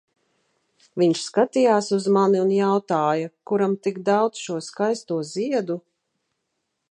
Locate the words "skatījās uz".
1.25-2.07